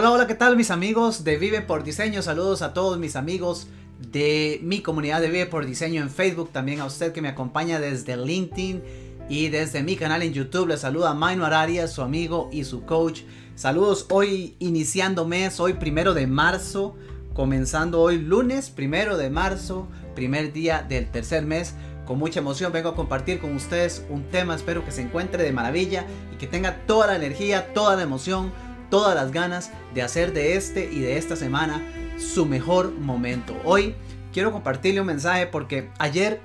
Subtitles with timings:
[0.00, 2.22] Hola, hola, ¿qué tal mis amigos de Vive por Diseño?
[2.22, 3.66] Saludos a todos mis amigos
[4.12, 7.80] de mi comunidad de Vive por Diseño en Facebook, también a usted que me acompaña
[7.80, 8.80] desde LinkedIn
[9.28, 10.68] y desde mi canal en YouTube.
[10.68, 13.22] Le saluda Maynor Arias, su amigo y su coach.
[13.56, 16.94] Saludos hoy iniciando mes, hoy primero de marzo,
[17.34, 21.74] comenzando hoy lunes primero de marzo, primer día del tercer mes.
[22.06, 25.50] Con mucha emoción vengo a compartir con ustedes un tema, espero que se encuentre de
[25.50, 28.52] maravilla y que tenga toda la energía, toda la emoción
[28.90, 31.82] todas las ganas de hacer de este y de esta semana
[32.18, 33.56] su mejor momento.
[33.64, 33.94] Hoy
[34.32, 36.40] quiero compartirle un mensaje porque ayer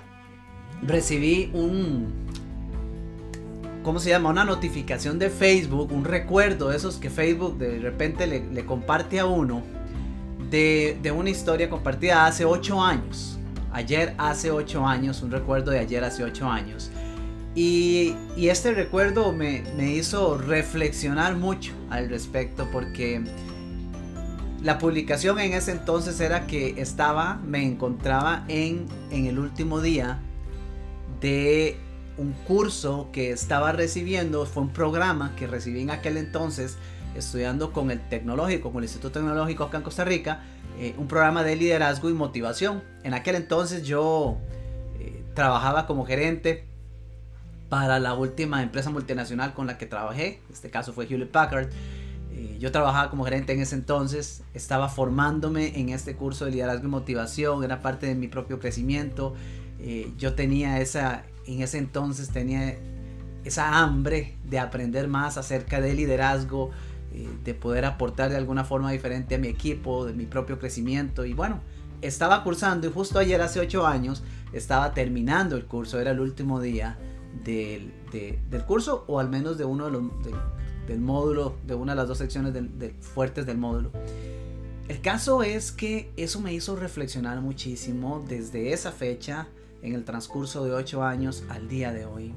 [0.81, 2.13] recibí un,
[3.83, 4.29] ¿cómo se llama?
[4.29, 9.25] Una notificación de Facebook, un recuerdo de esos que Facebook de repente le, comparte a
[9.25, 9.63] uno
[10.49, 13.39] de, de, una historia compartida hace 8 años.
[13.71, 16.91] Ayer hace 8 años, un recuerdo de ayer hace 8 años.
[17.55, 19.63] Y, este recuerdo me,
[19.93, 23.21] hizo reflexionar mucho al respecto porque
[24.61, 30.19] la publicación en ese entonces era que estaba, me encontraba en, en el último día
[31.21, 31.77] de
[32.17, 36.77] un curso que estaba recibiendo, fue un programa que recibí en aquel entonces
[37.15, 40.43] estudiando con el tecnológico, con el Instituto Tecnológico acá en Costa Rica,
[40.79, 42.83] eh, un programa de liderazgo y motivación.
[43.03, 44.37] En aquel entonces yo
[44.99, 46.65] eh, trabajaba como gerente
[47.69, 51.69] para la última empresa multinacional con la que trabajé, en este caso fue Hewlett Packard.
[52.31, 56.85] Eh, yo trabajaba como gerente en ese entonces, estaba formándome en este curso de liderazgo
[56.85, 59.33] y motivación, era parte de mi propio crecimiento.
[59.79, 62.75] Eh, yo tenía esa, en ese entonces tenía
[63.43, 66.71] esa hambre de aprender más acerca del liderazgo,
[67.13, 71.25] eh, de poder aportar de alguna forma diferente a mi equipo, de mi propio crecimiento.
[71.25, 71.59] Y bueno,
[72.01, 76.59] estaba cursando y justo ayer hace ocho años estaba terminando el curso, era el último
[76.59, 76.97] día
[77.43, 77.91] del,
[78.67, 80.03] curso o al menos de uno de los,
[80.87, 82.53] del módulo, de una de las dos secciones
[83.01, 83.91] fuertes del módulo.
[84.87, 89.47] El caso es que eso me hizo reflexionar muchísimo desde esa fecha,
[89.81, 92.33] en el transcurso de ocho años al día de hoy.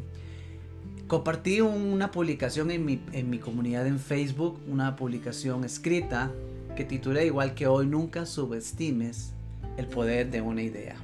[1.06, 6.32] Compartí una publicación en mi, en mi comunidad en Facebook, una publicación escrita
[6.74, 9.32] que titulé igual que hoy, nunca subestimes
[9.76, 10.96] el poder de una idea.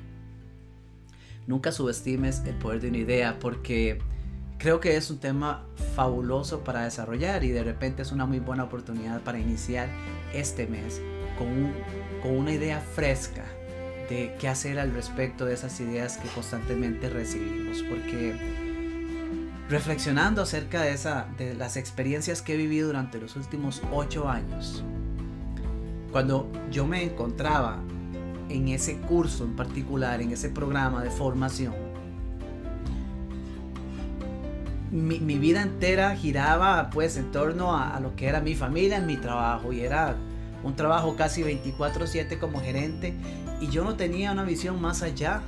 [1.47, 3.99] Nunca subestimes el poder de una idea porque
[4.59, 5.65] creo que es un tema
[5.97, 9.89] fabuloso para desarrollar y de repente es una muy buena oportunidad para iniciar
[10.33, 11.01] este mes
[11.37, 11.73] con,
[12.23, 13.45] con una idea fresca
[14.09, 17.83] de qué hacer al respecto de esas ideas que constantemente recibimos.
[17.83, 18.37] Porque
[19.69, 24.85] reflexionando acerca de, esa, de las experiencias que he vivido durante los últimos ocho años,
[26.13, 27.81] cuando yo me encontraba
[28.49, 31.75] en ese curso en particular, en ese programa de formación,
[34.93, 39.73] mi, vida entera giraba pues en torno a, lo que era mi familia, mi trabajo
[39.73, 40.17] y era
[40.63, 43.15] un trabajo casi 24/7 como gerente
[43.61, 45.43] y yo no tenía una visión más allá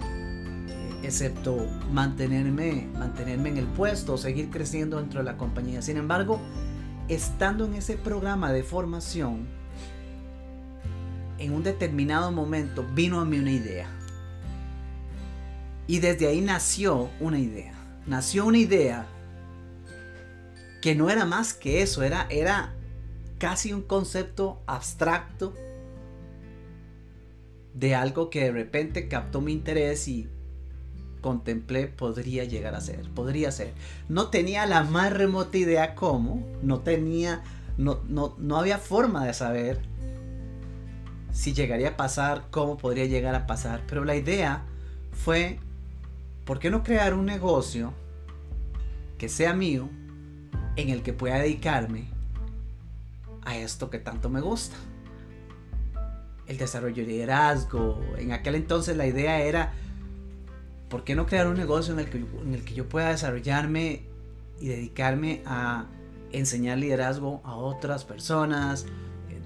[1.03, 5.83] excepto mantenerme, mantenerme en el puesto, seguir creciendo dentro de la compañía.
[5.83, 6.41] Sin embargo,
[7.09, 9.47] estando en ese programa de formación,
[11.45, 13.89] en un determinado momento vino a mí una idea.
[15.87, 17.75] Y desde ahí nació una idea.
[18.07, 19.07] Nació una idea
[20.81, 22.75] que no era más que eso, era, era
[23.39, 25.55] casi un concepto abstracto
[27.75, 30.29] de algo que de repente captó mi interés y
[31.21, 33.73] contemplé podría llegar a ser, podría ser.
[34.09, 37.43] No tenía la más remota idea cómo, no tenía,
[37.79, 39.94] no, no, no había forma de saber
[41.35, 43.83] si llegaría a pasar, cómo podría llegar a pasar.
[43.89, 44.63] Pero la idea
[45.11, 45.59] fue,
[46.47, 47.93] ¿por qué no crear un negocio
[49.19, 49.89] que sea mío,
[50.77, 52.07] en el que pueda dedicarme
[53.43, 54.77] a esto que tanto me gusta?
[56.47, 58.01] El desarrollo de liderazgo.
[58.17, 59.73] En aquel entonces la idea era,
[60.89, 64.03] ¿por qué no crear un negocio en el que, en el que yo pueda desarrollarme
[64.61, 65.87] y dedicarme a
[66.31, 68.87] enseñar liderazgo a otras personas,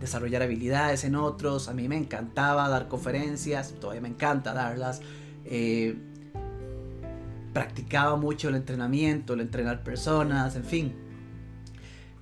[0.00, 1.68] desarrollar habilidades en otros.
[1.68, 5.00] A mí me encantaba dar conferencias, todavía me encanta darlas.
[5.44, 5.96] Eh,
[7.52, 10.94] practicaba mucho el entrenamiento, el entrenar personas, en fin.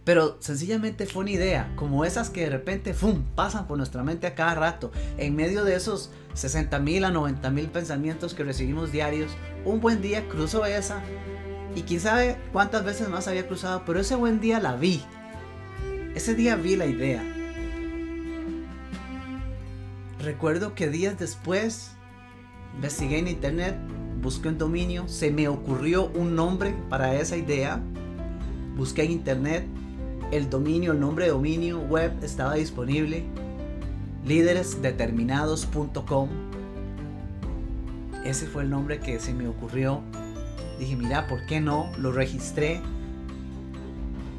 [0.05, 3.25] Pero sencillamente fue una idea, como esas que de repente ¡fum!
[3.35, 4.93] pasan por nuestra mente a cada rato.
[5.19, 9.33] En medio de esos 60 mil a 90 mil pensamientos que recibimos diarios,
[9.65, 11.03] un buen día cruzó esa.
[11.75, 15.03] Y quién sabe cuántas veces más había cruzado, pero ese buen día la vi.
[16.15, 17.36] Ese día vi la idea.
[20.27, 21.93] Recuerdo que días después
[22.75, 23.77] investigué en internet,
[24.21, 27.81] busqué un dominio, se me ocurrió un nombre para esa idea,
[28.77, 29.65] busqué en internet
[30.33, 33.23] el dominio, el nombre de dominio web estaba disponible.
[34.25, 36.29] Líderesdeterminados.com.
[38.25, 40.03] Ese fue el nombre que se me ocurrió.
[40.81, 41.89] Dije, mira, ¿por qué no?
[41.99, 42.81] Lo registré.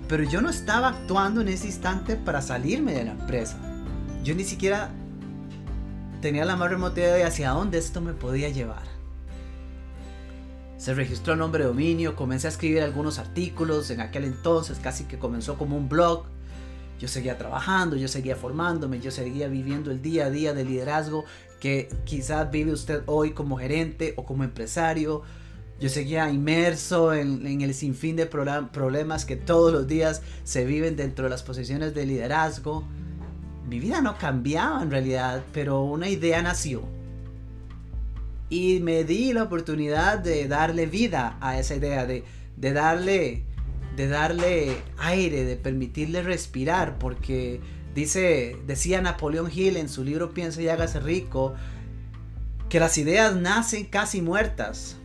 [0.10, 3.58] Pero yo no estaba actuando en ese instante para salirme de la empresa.
[4.26, 4.92] Yo ni siquiera
[6.28, 8.84] tenía la más remota idea de hacia dónde esto me podía llevar.
[10.78, 15.06] Se registró el nombre de dominio, comencé a escribir algunos artículos, en aquel entonces casi
[15.06, 16.26] que comenzó como un blog.
[17.00, 21.24] Yo seguía trabajando, yo seguía formándome, yo seguía viviendo el día a día de liderazgo
[21.62, 25.22] que quizás vive usted hoy como gerente o como empresario.
[25.80, 31.24] Yo seguía inmerso en, el sinfín de problemas que todos los días se viven dentro
[31.24, 32.84] de las posiciones de liderazgo.
[33.68, 36.84] Mi vida no cambiaba en realidad, pero una idea nació.
[38.50, 42.24] Y me di la oportunidad de darle vida a esa idea, de,
[42.56, 43.44] darle,
[43.98, 47.60] de darle aire, de permitirle respirar, porque
[47.94, 51.54] dice, decía Napoleón Hill en su libro Piensa y hágase rico,
[52.70, 54.96] que las ideas nacen casi muertas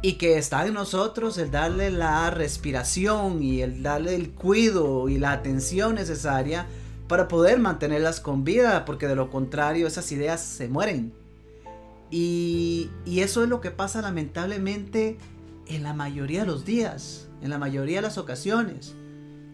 [0.00, 5.18] y que está en nosotros el darle la respiración y el darle el cuidado y
[5.18, 6.66] la atención necesaria
[7.08, 11.12] para poder mantenerlas con vida, porque de lo contrario esas ideas se mueren.
[12.10, 15.18] Y, eso es lo que pasa lamentablemente
[15.66, 18.94] en la mayoría de los días, en la mayoría de las ocasiones.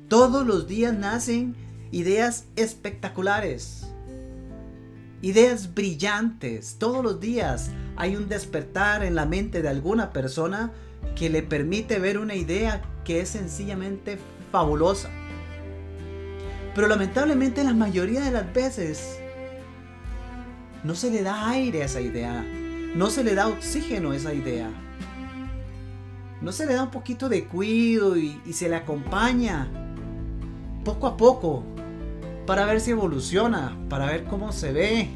[0.08, 1.56] Todos los días nacen
[1.90, 3.86] ideas espectaculares,
[5.22, 6.76] ideas brillantes.
[6.78, 10.72] Todos los días hay un despertar en la mente de alguna persona
[11.16, 14.18] que le permite ver una idea que es sencillamente
[14.50, 15.10] fabulosa.
[16.74, 19.18] Pero lamentablemente la mayoría de las veces
[20.84, 22.44] no se le da aire a esa idea,
[22.94, 24.70] no se le da oxígeno a esa idea.
[26.40, 29.68] No se le da un poquito de cuidado y, se le acompaña
[30.84, 31.62] poco a poco
[32.46, 35.10] para ver si evoluciona, para ver cómo se ve.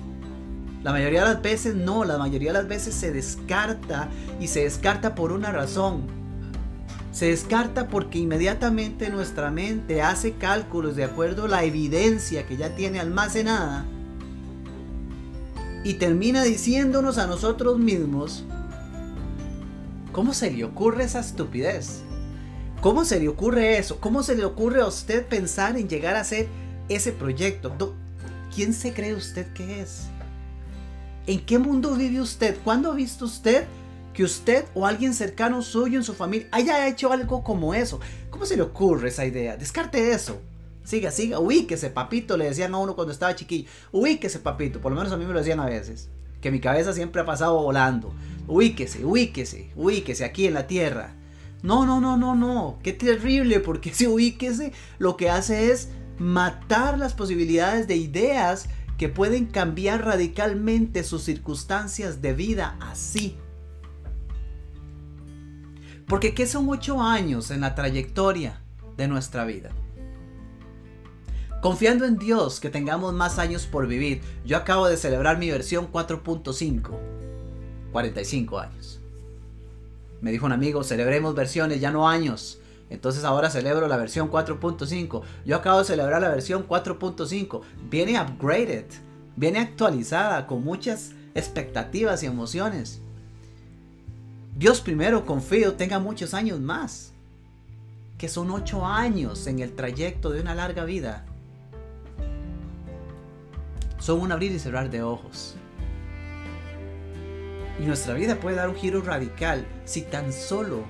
[0.85, 4.09] La mayoría de las veces no, la mayoría de las veces se descarta
[4.39, 6.07] y se descarta por una razón.
[7.17, 12.75] Se descarta porque inmediatamente nuestra mente hace cálculos de acuerdo a la evidencia que ya
[12.75, 13.87] tiene almacenada
[15.83, 18.45] y termina diciéndonos a nosotros mismos,
[20.13, 22.03] ¿cómo se le ocurre esa estupidez?
[22.83, 23.99] ¿Cómo se le ocurre eso?
[23.99, 26.49] ¿Cómo se le ocurre a usted pensar en llegar a hacer
[26.91, 27.95] ese proyecto?
[28.55, 30.09] ¿Quién se cree usted que es?
[31.27, 32.59] ¿En qué mundo vive usted?
[32.63, 33.65] ¿Cuándo ha visto usted
[34.17, 38.01] que usted o alguien cercano suyo en su familia haya hecho algo como eso?
[38.31, 39.59] ¿Cómo se le ocurre esa idea?
[39.59, 40.41] Descarte eso.
[40.85, 41.37] Siga, siga,
[41.69, 43.69] ese papito, le decían a uno cuando estaba chiquillo.
[43.93, 46.09] ese papito, por lo menos a mí me lo decían a veces.
[46.41, 48.15] Que mi cabeza siempre ha pasado volando.
[48.49, 51.13] Ubíquese, ubíquese, ubíquese aquí en la tierra.
[51.63, 52.79] No, no, no, no, no.
[52.83, 59.11] Qué terrible, porque ese ubíquese lo que hace es matar las posibilidades de ideas que
[59.11, 63.37] pueden cambiar radicalmente sus circunstancias de vida así.
[66.07, 68.61] Porque ¿qué son ocho años en la trayectoria
[68.97, 69.71] de nuestra vida?
[71.61, 75.91] Confiando en Dios que tengamos más años por vivir, yo acabo de celebrar mi versión
[75.91, 76.91] 4.5.
[77.91, 79.01] 45 años.
[80.21, 82.61] Me dijo un amigo, celebremos versiones, ya no años.
[82.89, 85.23] Entonces ahora celebro la versión 4.5.
[85.45, 87.63] Yo acabo de celebrar la versión 4.5.
[87.91, 88.87] Viene upgraded,
[89.35, 93.01] viene actualizada con muchas expectativas y emociones.
[94.57, 97.13] Dios primero, confío, tenga muchos años más.
[98.19, 101.25] Que son 8 años en el trayecto de una larga vida
[104.07, 105.57] son un abrir y cerrar de ojos.
[107.81, 110.85] Y nuestra vida puede dar un giro radical si tan solo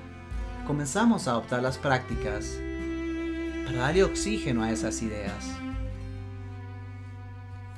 [0.67, 2.59] comenzamos a adoptar las prácticas
[3.65, 5.45] para darle oxígeno a esas ideas.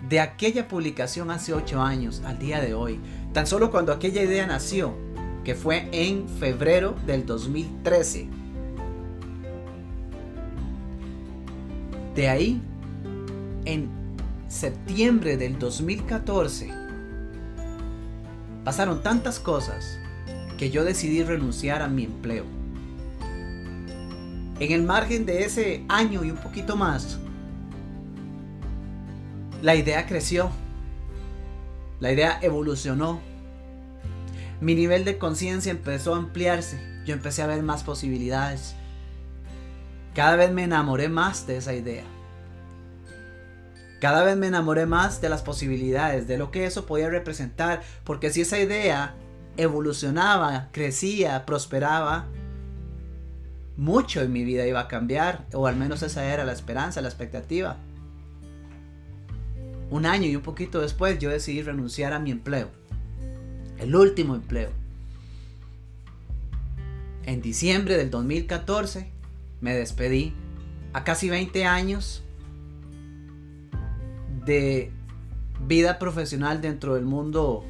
[0.10, 3.00] De aquella publicación hace 8 años al día de hoy,
[3.32, 4.94] tan solo cuando aquella idea nació,
[5.50, 8.30] que fue en febrero del 2013.
[12.14, 12.62] De ahí,
[13.66, 13.90] en
[14.48, 16.72] septiembre del 2014
[18.64, 19.98] pasaron tantas cosas
[20.60, 22.46] que yo decidí renunciar a mi empleo.
[24.60, 27.18] En el margen de ese año y un poquito más,
[29.64, 30.52] la idea creció,
[32.00, 33.29] la idea evolucionó,
[34.62, 38.76] mi nivel de conciencia empezó a ampliarse, yo empecé a ver más posibilidades.
[40.14, 42.04] Cada vez me enamoré más de esa idea.
[44.02, 48.32] Cada vez me enamoré más de las posibilidades, de lo que eso podía representar, porque
[48.32, 49.16] si esa idea
[49.58, 52.28] evolucionaba, crecía, prosperaba,
[53.76, 57.10] mucho en mi vida iba a cambiar, o al menos esa era la esperanza, la
[57.10, 57.78] expectativa.
[59.90, 62.70] Un año y un poquito después yo decidí renunciar a mi empleo,
[63.80, 64.70] el último empleo.
[67.26, 69.12] En diciembre del 2014
[69.62, 70.34] me despedí
[70.94, 72.24] a casi 20 años
[74.46, 74.92] de
[75.68, 77.66] vida profesional dentro del mundo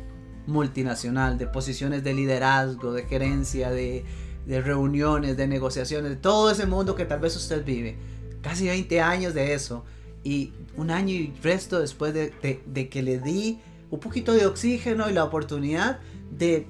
[0.47, 4.03] multinacional, de posiciones de liderazgo, de gerencia, de,
[4.47, 7.97] reuniones, de negociaciones, de todo ese mundo que tal vez usted vive.
[8.41, 9.85] Casi 20 años de eso.
[10.23, 13.59] Y un año y resto después de, que le di
[13.91, 15.99] un poquito de oxígeno y la oportunidad
[16.31, 16.67] de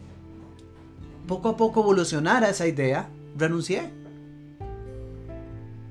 [1.27, 3.89] poco a poco evolucionar a esa idea, renuncié.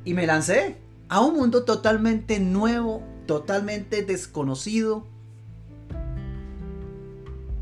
[0.05, 5.07] Y me lancé a un mundo totalmente nuevo, totalmente desconocido.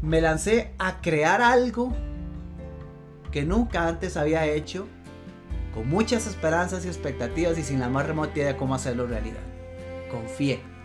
[0.00, 1.92] Me lancé a crear algo
[3.32, 4.86] que nunca antes había hecho,
[5.74, 9.42] con muchas esperanzas y expectativas y sin la más remota idea de cómo hacerlo realidad.
[10.10, 10.75] Confié.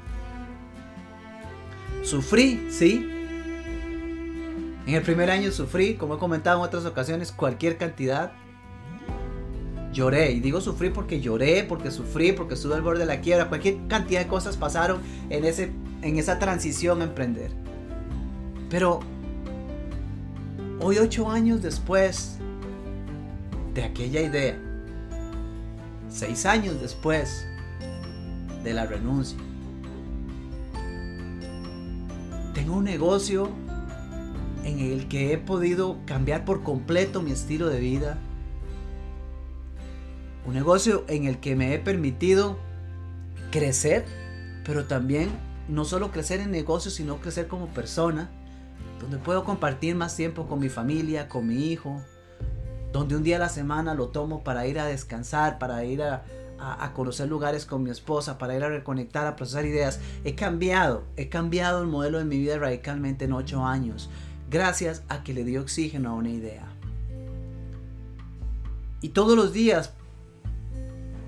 [2.03, 3.08] Sufrí, sí.
[4.86, 8.34] En el primer año sufrí, como he comentado en otras ocasiones, cualquier cantidad
[9.93, 10.31] lloré.
[10.31, 13.50] Y digo sufrí porque lloré, porque sufrí, porque estuve al borde de la quiebra.
[13.50, 17.51] Cualquier cantidad de cosas pasaron en, ese, en esa transición a emprender.
[18.70, 19.01] Pero
[20.79, 22.38] hoy, ocho años después
[23.74, 24.58] de aquella idea,
[26.10, 27.46] seis años después
[28.63, 29.38] de la renuncia,
[32.62, 33.50] tengo un negocio
[34.63, 38.20] en el que he podido cambiar por completo mi estilo de vida.
[40.46, 42.60] Un negocio en el que me he permitido
[43.50, 44.06] crecer,
[44.63, 45.30] pero también
[45.70, 48.30] no solo crecer en negocios, sino crecer como persona,
[49.00, 52.00] donde puedo compartir más tiempo con mi familia, con mi hijo,
[52.91, 56.25] donde un día a la semana lo tomo para ir a descansar, para ir a,
[56.94, 60.00] conocer lugares con mi esposa, para ir a reconectar, a procesar ideas.
[60.24, 64.10] He cambiado, he cambiado el modelo de mi vida radicalmente en ocho años,
[64.50, 66.68] gracias a que le di oxígeno a una idea.
[69.01, 69.94] Y todos los días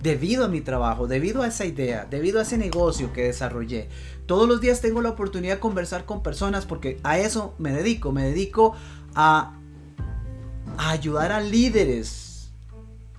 [0.03, 3.87] debido a mi trabajo, debido a esa idea, debido a ese negocio que desarrollé.
[4.25, 8.11] Todos los días tengo la oportunidad de conversar con personas porque a eso me dedico.
[8.11, 8.75] Me dedico
[9.15, 9.57] a,
[10.77, 12.51] ayudar a líderes,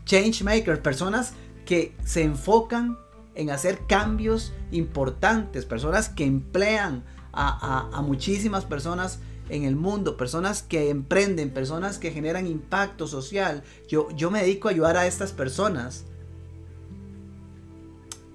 [0.04, 1.32] change makers, personas
[1.64, 2.98] que se enfocan
[3.34, 9.18] en hacer cambios importantes, personas que emplean a, a muchísimas personas
[9.48, 13.62] en el mundo, personas que emprenden, personas que generan impacto social.
[13.88, 16.04] Yo, yo me dedico a ayudar a estas personas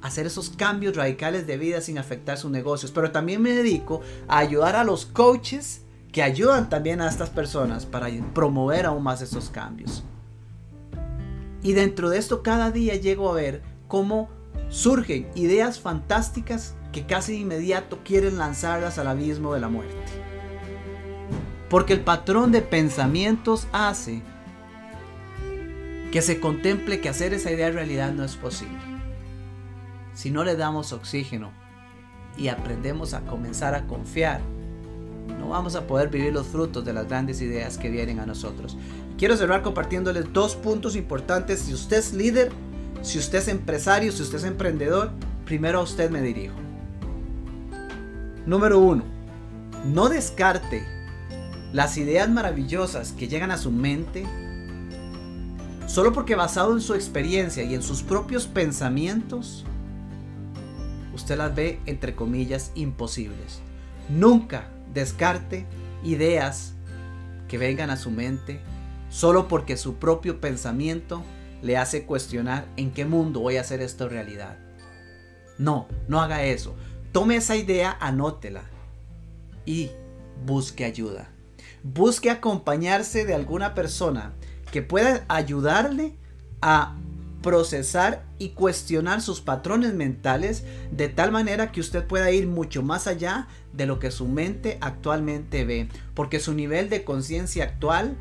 [0.01, 2.91] hacer esos cambios radicales de vida sin afectar sus negocios.
[2.91, 5.81] Pero también me dedico a ayudar a los coaches
[6.12, 10.03] que ayudan también a estas personas para promover aún más esos cambios.
[11.62, 14.30] Y dentro de esto cada día llego a ver cómo
[14.70, 19.96] surgen ideas fantásticas que casi de inmediato quieren lanzarlas al abismo de la muerte.
[21.70, 24.22] Porque el patrón de pensamientos hace
[26.12, 28.89] que se contemple que hacer esa idea realidad no es posible
[30.20, 31.54] si no le damos oxígeno
[32.38, 34.42] y aprendemos a comenzar a confiar,
[35.39, 38.78] no vamos a poder vivir los frutos de las grandes ideas que vienen a nosotros.
[39.19, 41.59] Quiero cerrar compartiéndoles dos puntos importantes.
[41.59, 42.53] Si usted es líder,
[43.01, 45.11] si usted es empresario, si usted es emprendedor,
[45.43, 46.55] primero a usted me dirijo.
[48.45, 49.03] Número uno,
[49.83, 50.85] no descarte
[51.73, 54.25] las ideas maravillosas que llegan a su mente
[55.85, 59.65] solo porque basado en su experiencia y en sus propios pensamientos,
[61.13, 63.59] usted las ve entre comillas imposibles.
[64.07, 65.65] Nunca descarte
[66.05, 66.73] ideas
[67.49, 68.61] que vengan a su mente
[69.10, 71.24] solo porque su propio pensamiento
[71.62, 74.58] le hace cuestionar en qué mundo voy a hacer esto realidad.
[75.58, 76.75] No, no haga eso.
[77.12, 78.63] Tome esa idea, anótela
[79.66, 79.92] y
[80.46, 81.30] busque ayuda.
[81.84, 84.34] Busque acompañarse de alguna persona
[84.72, 86.16] que pueda ayudarle
[86.62, 86.96] a
[87.42, 93.08] procesar y cuestionar sus patrones mentales de tal manera que usted pueda ir mucho más
[93.08, 98.18] allá de lo que su mente actualmente ve, porque su nivel de conciencia actual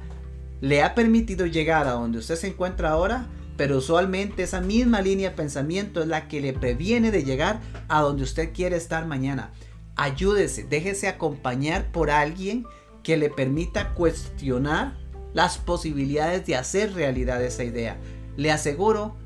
[0.60, 5.30] le ha permitido llegar a donde usted se encuentra ahora, pero usualmente esa misma línea
[5.30, 9.52] de pensamiento es la que le previene de llegar a donde usted quiere estar mañana.
[9.96, 12.66] Ayúdese, déjese acompañar por alguien
[13.02, 14.96] que le permita cuestionar
[15.34, 17.98] las posibilidades de hacer realidad esa idea
[18.38, 19.16] le aseguro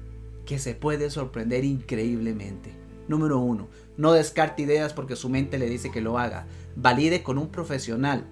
[0.47, 2.75] que se puede sorprender increíblemente.
[3.09, 6.47] Número uno, no descarte ideas porque su mente le dice que lo haga.
[6.77, 8.25] Valide con un profesional.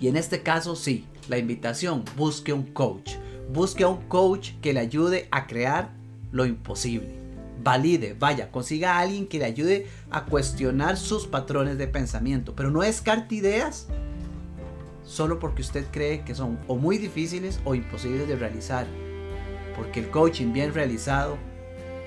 [0.00, 3.12] Y en este caso sí, la invitación, busque un coach.
[3.52, 5.92] busque a un coach que le ayude a crear
[6.30, 7.14] lo imposible.
[7.62, 12.70] Valide, vaya, consiga a alguien que le ayude a cuestionar sus patrones de pensamiento, pero
[12.70, 13.88] no descarte ideas
[15.04, 18.86] solo porque usted cree que son o muy difíciles o imposibles de realizar,
[19.76, 21.36] porque el coaching bien realizado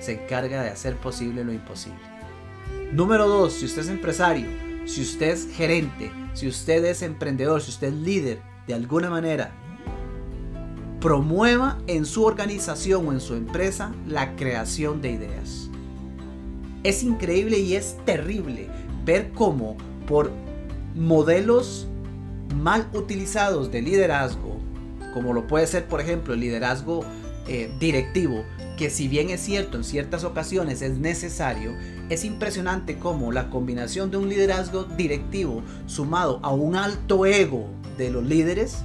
[0.00, 2.00] se encarga de hacer posible lo imposible.
[2.92, 4.46] Número 2, si usted es empresario,
[4.84, 9.52] si usted es gerente, si usted es emprendedor, si usted es líder de alguna manera,
[11.00, 15.70] promueva en su organización o en su empresa la creación de ideas.
[16.82, 18.68] Es increíble y es terrible
[19.04, 20.30] ver cómo por
[20.94, 21.86] modelos
[22.54, 24.56] mal utilizados de liderazgo,
[25.12, 27.04] como lo puede ser por ejemplo el liderazgo
[27.48, 28.44] eh, directivo,
[28.76, 31.72] que si bien es cierto en ciertas ocasiones es necesario,
[32.08, 38.10] es impresionante cómo la combinación de un liderazgo directivo sumado a un alto ego de
[38.10, 38.78] los líderes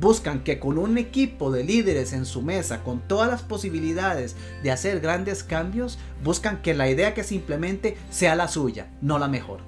[0.00, 4.70] buscan que con un equipo de líderes en su mesa, con todas las posibilidades de
[4.70, 9.28] hacer grandes cambios, buscan que la idea que se implemente sea la suya, no la
[9.28, 9.60] mejor.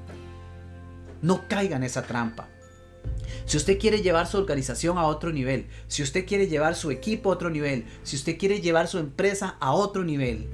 [1.20, 2.48] No caiga en esa trampa.
[3.44, 7.30] Si usted quiere llevar su organización a otro nivel, si usted quiere llevar su equipo
[7.30, 10.48] a otro nivel, si usted quiere llevar su empresa a otro nivel,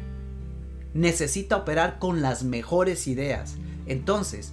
[0.94, 3.56] necesita operar con las mejores ideas.
[3.86, 4.52] Entonces,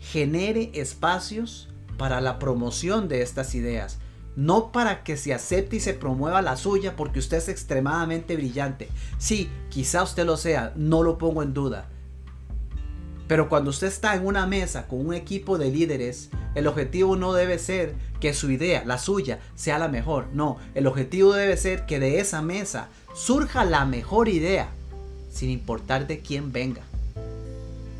[0.00, 3.98] genere espacios para la promoción de estas ideas.
[4.36, 8.88] No para que se acepte y se promueva la suya porque usted es extremadamente brillante.
[9.18, 11.88] Sí, quizá usted lo sea, no lo pongo en duda.
[13.28, 17.32] Pero cuando usted está en una mesa con un equipo de líderes, el objetivo no
[17.32, 20.28] debe ser que su idea, la suya, sea la mejor.
[20.34, 24.68] No, el objetivo debe ser que de esa mesa surja la mejor idea,
[25.30, 26.82] sin importar de quién venga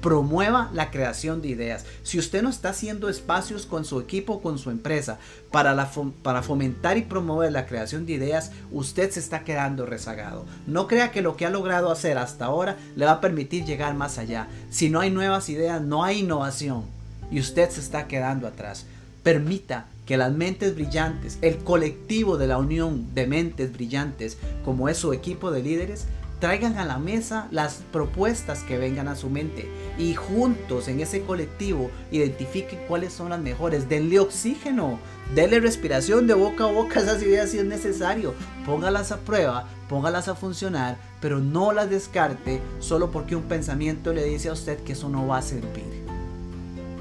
[0.04, 1.86] promueva la creación de ideas.
[2.02, 5.18] Si usted no está haciendo espacios con su equipo, con su empresa,
[5.50, 5.90] para,
[6.22, 10.44] para fomentar y promover la creación de ideas, usted se está quedando rezagado.
[10.66, 13.94] No crea que lo que ha logrado hacer hasta ahora le va a permitir llegar
[13.94, 14.48] más allá.
[14.68, 16.82] Si no hay nuevas ideas, no hay innovación.
[17.30, 18.84] Y usted se está quedando atrás.
[19.22, 24.98] Permita que las mentes brillantes, el colectivo de la unión de mentes brillantes, como es
[24.98, 26.08] su equipo de líderes,
[26.44, 31.22] traigan a la mesa las propuestas que vengan a su mente y juntos en ese
[31.22, 33.88] colectivo identifiquen cuáles son las mejores.
[33.88, 34.98] Denle oxígeno,
[35.34, 38.34] denle respiración de boca a boca esas ideas si es necesario.
[38.66, 44.22] Póngalas a prueba, póngalas a funcionar, pero no las descarte solo porque un pensamiento le
[44.24, 46.04] dice a usted que eso no va a servir.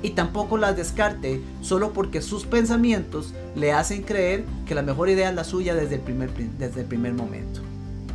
[0.02, 5.28] Y tampoco las descarte solo porque sus pensamientos le hacen creer que la mejor idea
[5.28, 7.60] es la suya desde el primer, desde el primer momento.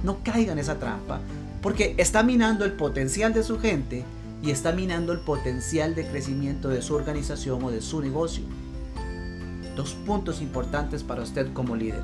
[0.02, 1.20] No caiga en esa trampa,
[1.62, 4.04] porque está minando el potencial de su gente
[4.42, 8.44] y está minando el potencial de crecimiento de su organización o de su negocio.
[9.74, 12.02] Dos puntos importantes para usted como líder.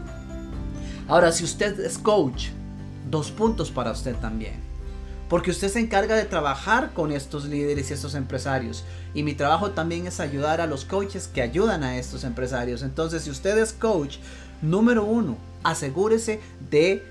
[1.06, 2.48] Ahora, si usted es coach,
[3.10, 4.54] dos puntos para usted también.
[5.28, 8.84] Porque usted se encarga de trabajar con estos líderes y estos empresarios.
[9.14, 12.82] Y mi trabajo también es ayudar a los coaches que ayudan a estos empresarios.
[12.82, 14.18] Entonces, si usted es coach,
[14.60, 17.02] número uno, asegúrese de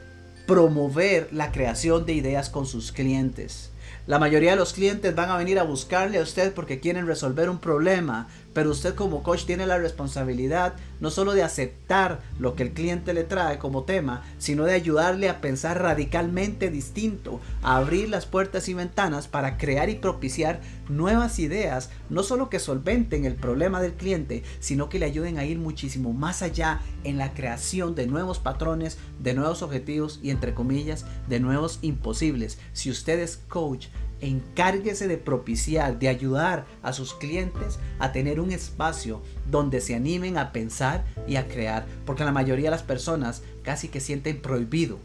[0.45, 3.69] promover la creación de ideas con sus clientes.
[4.06, 7.49] La mayoría de los clientes van a venir a buscarle a usted porque quieren resolver
[7.49, 12.63] un problema, pero usted como coach tiene la responsabilidad no solo de aceptar lo que
[12.63, 18.10] el cliente le trae como tema, sino de ayudarle a pensar radicalmente distinto, a abrir
[18.10, 23.36] las puertas y ventanas para crear y propiciar nuevas ideas, no solo que solventen el
[23.36, 27.96] problema del cliente, sino que le ayuden a ir muchísimo más allá en la creación
[27.96, 32.58] de nuevos patrones, de nuevos objetivos y entre comillas, de nuevos imposibles.
[32.74, 33.88] Si usted es coach,
[34.22, 40.38] encárguese de propiciar, de ayudar a sus clientes a tener un espacio donde se animen
[40.38, 44.98] a pensar y a crear, porque la mayoría de las personas casi que sienten prohibido,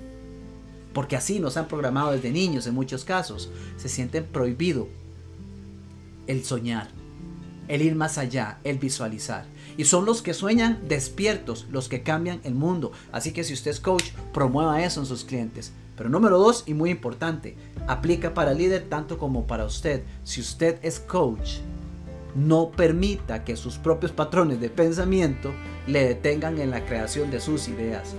[0.92, 4.88] porque así nos han programado desde niños en muchos casos, se sienten prohibido
[6.28, 6.88] el soñar,
[7.66, 9.44] el ir más allá, el visualizar.
[9.76, 12.92] Y son los que sueñan despiertos, los que cambian el mundo.
[13.10, 15.72] Así que si usted es coach, promueva eso en sus clientes.
[15.96, 17.56] Pero número dos, y muy importante,
[17.88, 20.04] aplica para líder tanto como para usted.
[20.22, 21.58] Si usted es coach,
[22.34, 25.52] no permita que sus propios patrones de pensamiento
[25.86, 28.14] le detengan en la creación de sus ideas.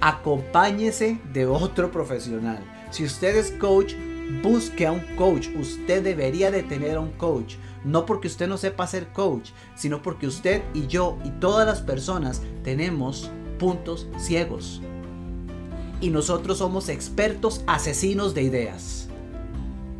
[0.00, 2.62] Acompáñese de otro profesional.
[2.90, 3.94] Si usted es coach,
[4.42, 5.48] busque a un coach.
[5.58, 7.54] Usted debería de tener a un coach.
[7.84, 11.80] No porque usted no sepa ser coach, sino porque usted y yo y todas las
[11.80, 14.82] personas tenemos puntos ciegos
[16.00, 19.08] y nosotros somos expertos asesinos de ideas.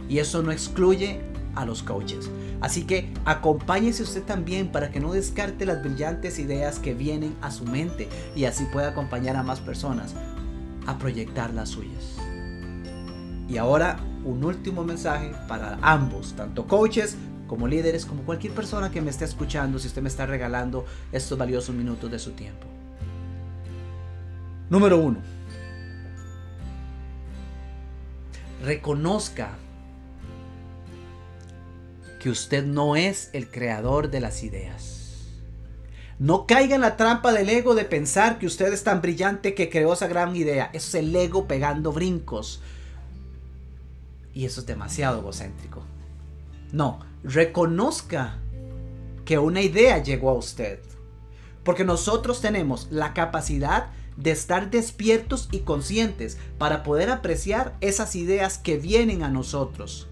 [0.09, 1.21] Y eso no excluye
[1.55, 2.31] a los coaches.
[2.61, 7.51] Así que acompáñese usted también para que no descarte las brillantes ideas que vienen a
[7.51, 10.15] su mente y así pueda acompañar a más personas
[10.87, 12.17] a proyectar las suyas.
[13.49, 19.01] Y ahora un último mensaje para ambos, tanto coaches como líderes, como cualquier persona que
[19.01, 22.67] me esté escuchando, si usted me está regalando estos valiosos minutos de su tiempo.
[24.71, 25.19] Número uno.
[28.63, 29.57] Reconozca
[32.21, 34.99] que usted no es el creador de las ideas.
[36.19, 39.71] No caiga en la trampa del ego de pensar que usted es tan brillante que
[39.71, 40.69] creó esa gran idea.
[40.73, 42.61] Eso es el ego pegando brincos.
[44.39, 45.83] Y eso es demasiado egocéntrico.
[46.71, 48.39] No, reconozca
[49.25, 50.79] que una idea llegó a usted.
[51.65, 58.59] Porque nosotros tenemos la capacidad de estar despiertos y conscientes para poder apreciar esas ideas
[58.59, 60.09] que vienen a nosotros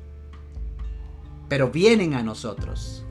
[1.48, 3.04] pero vienen a nosotros.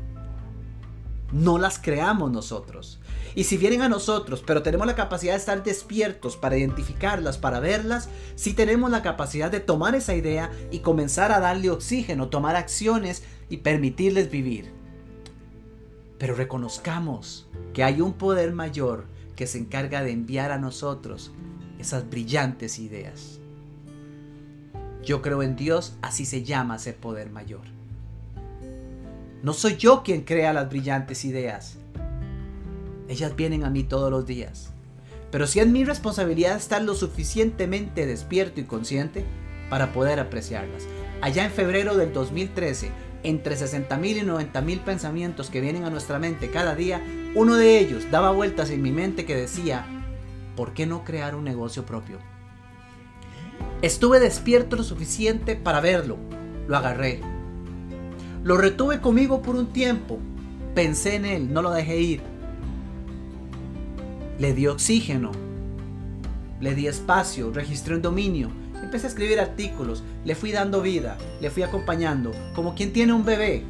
[1.31, 2.99] No las creamos nosotros.
[3.35, 7.59] Y si vienen a nosotros, pero tenemos la capacidad de estar despiertos para identificarlas, para
[7.59, 12.55] verlas, si tenemos la capacidad de tomar esa idea y comenzar a darle oxígeno, tomar
[12.55, 14.71] acciones y permitirles vivir.
[16.17, 21.31] Pero reconozcamos que hay un poder mayor que se encarga de enviar a nosotros
[21.77, 23.39] esas brillantes ideas.
[25.03, 27.74] Yo creo en Dios, así se llama ese poder mayor.
[29.45, 31.77] No soy yo quien crea las brillantes ideas.
[33.08, 34.71] Ellas vienen a mí todos los días.
[35.29, 39.23] Pero sí es mi responsabilidad estar lo suficientemente despierto y consciente
[39.69, 40.88] para poder apreciarlas.
[41.21, 42.89] Allá en febrero del 2013,
[43.21, 46.99] entre 60.000 y 90.000 pensamientos que vienen a nuestra mente cada día,
[47.36, 49.86] uno de ellos daba vueltas en mi mente que decía,
[50.55, 52.17] ¿por qué no crear un negocio propio?
[53.84, 56.17] Estuve despierto lo suficiente para verlo.
[56.67, 57.21] Lo agarré,
[58.45, 60.19] lo retuve conmigo por un tiempo.
[60.75, 62.21] Pensé en él, no lo dejé ir.
[64.38, 65.31] Le di oxígeno.
[66.62, 68.51] Le di espacio, registré un dominio.
[68.84, 73.25] Empecé a escribir artículos, le fui dando vida, le fui acompañando, como quien tiene un
[73.25, 73.63] bebé,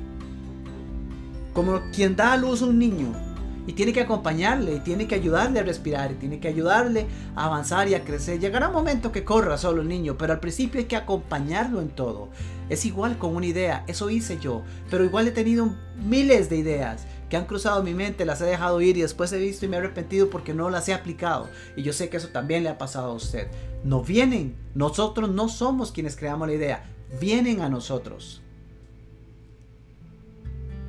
[1.53, 3.24] como quien da a luz a un niño
[3.67, 7.45] y tiene que acompañarle y tiene que ayudarle a respirar y tiene que ayudarle a
[7.45, 8.39] avanzar y a crecer.
[8.39, 11.89] Llegará un momento que corra solo el niño, pero al principio hay que acompañarlo en
[11.89, 12.29] todo.
[12.69, 17.05] Es igual con una idea, eso hice yo, pero igual he tenido miles de ideas
[17.29, 19.77] que han cruzado mi mente, las he dejado ir y después he visto y me
[19.77, 21.49] he arrepentido porque no las he aplicado.
[21.75, 23.47] Y yo sé que eso también le ha pasado a usted.
[23.83, 26.83] No vienen, nosotros no somos quienes creamos la idea,
[27.19, 28.41] vienen a nosotros.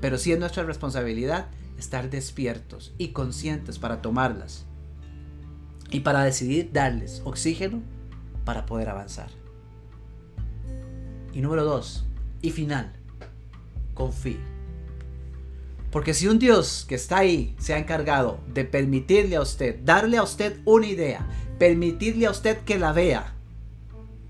[0.01, 4.67] Pero sí es nuestra responsabilidad estar despiertos y conscientes para tomarlas
[5.91, 7.83] y para decidir darles oxígeno
[8.45, 9.31] para poder avanzar.
[11.33, 12.07] Y número dos,
[12.43, 12.93] y final,
[13.95, 14.41] confíe.
[15.91, 20.19] Porque si un Dios que está ahí se ha encargado de permitirle a usted, darle
[20.19, 21.27] a usted una idea,
[21.59, 23.35] permitirle a usted que la vea,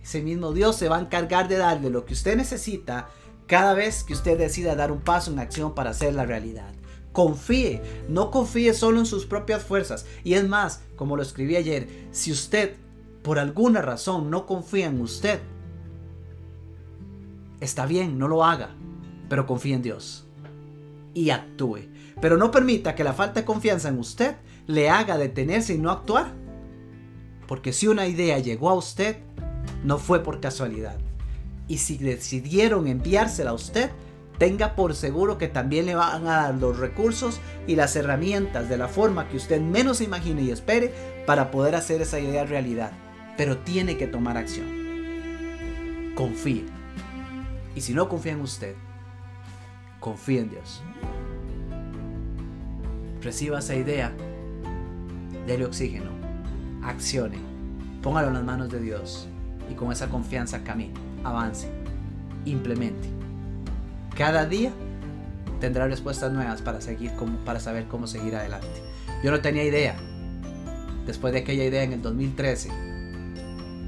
[0.02, 3.08] ese mismo Dios se va a encargar de darle lo que usted necesita
[3.46, 6.72] cada vez que usted decida dar un paso en acción para hacer la realidad.
[7.16, 10.04] Confíe, no confíe solo en sus propias fuerzas.
[10.22, 12.74] Y es más, como lo escribí ayer, si usted
[13.22, 15.40] por alguna razón no confía en usted,
[17.58, 18.74] Está bien, no lo haga,
[19.30, 20.26] pero confíe en Dios
[21.14, 21.88] y actúe.
[22.20, 25.90] Pero no permita que la falta de confianza en usted le haga detenerse y no
[25.90, 26.34] actuar.
[27.48, 29.16] Porque si una idea llegó a usted,
[29.84, 30.98] no fue por casualidad.
[31.66, 33.90] Y si decidieron enviársela a usted,
[34.38, 38.76] tenga por seguro que también le van a dar los recursos y las herramientas de
[38.76, 40.92] la forma que usted menos imagine y espere
[41.26, 42.92] para poder hacer esa idea realidad.
[43.36, 44.66] Pero tiene que tomar acción.
[46.14, 46.64] Confíe.
[47.74, 48.74] Y si no confía en usted,
[50.00, 50.82] confíe en Dios.
[53.22, 54.12] Reciba esa idea,
[55.46, 56.10] dele oxígeno,
[56.82, 57.38] accione,
[58.02, 59.28] póngalo en las manos de Dios
[59.70, 60.94] y con esa confianza camine,
[61.24, 61.68] avance,
[62.44, 63.08] implemente.
[64.16, 64.72] Cada día
[65.60, 67.12] tendrá respuestas nuevas para, seguir
[67.44, 68.82] para saber cómo seguir adelante.
[69.22, 69.96] Yo no tenía idea,
[71.06, 72.70] después de aquella idea en el 2013,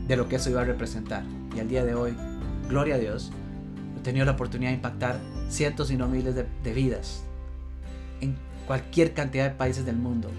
[0.06, 1.22] de lo que eso iba a representar.
[1.56, 2.14] Y al día de hoy,
[2.68, 3.32] gloria a Dios,
[3.98, 7.24] He tenido la oportunidad de impactar cientos y no miles de, vidas
[8.20, 8.36] en
[8.66, 10.30] cualquier cantidad de países del mundo.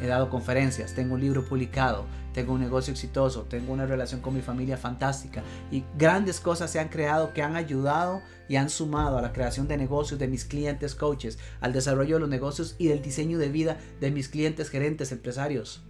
[0.00, 4.34] He dado conferencias, tengo un libro publicado, tengo un negocio exitoso, tengo una relación con
[4.34, 9.18] mi familia fantástica y grandes cosas se han creado que han ayudado y han sumado
[9.18, 12.86] a la creación de negocios de mis clientes coaches, al desarrollo de los negocios y
[12.86, 15.82] del diseño de vida de mis clientes gerentes empresarios.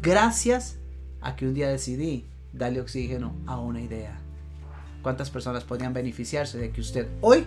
[0.00, 0.76] Gracias
[1.20, 4.20] a que un día decidí darle oxígeno a una idea.
[5.02, 7.46] cuántas personas podrían beneficiarse de que usted hoy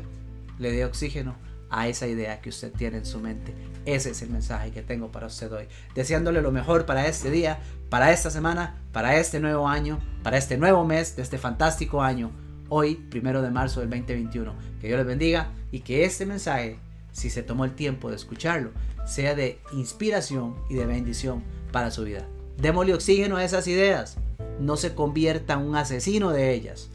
[0.57, 1.35] le dé oxígeno
[1.71, 3.53] a esa idea que usted tiene en su mente.
[3.85, 5.65] Ese es el mensaje que tengo para usted hoy.
[5.95, 10.57] Deseándole lo mejor para este día, para esta semana, para este nuevo año, para este
[10.57, 12.31] nuevo mes de este fantástico año.
[12.69, 14.53] Hoy, primero de marzo del 2021.
[14.79, 16.77] Que Dios les bendiga y que este mensaje,
[17.11, 18.71] si se tomó el tiempo de escucharlo,
[19.05, 22.27] sea de inspiración y de bendición para su vida.
[22.57, 24.17] Démosle oxígeno a esas ideas.
[24.59, 26.89] No se convierta en un asesino de ellas.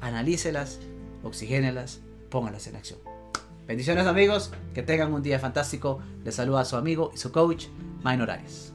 [0.00, 0.80] Analícelas,
[1.22, 3.11] oxigénelas, póngalas en acción.
[3.72, 5.98] Bendiciones amigos, que tengan un día fantástico.
[6.24, 7.68] Les saluda a su amigo y su coach,
[8.04, 8.71] Minor Arias.